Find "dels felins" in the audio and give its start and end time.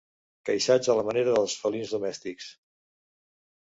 1.37-1.93